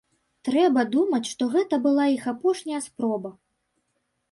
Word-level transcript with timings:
Трэба 0.47 0.85
думаць, 0.95 1.27
што 1.33 1.43
гэта 1.57 1.79
была 1.85 2.09
іх 2.15 2.23
апошняя 2.33 2.81
спроба. 2.89 3.29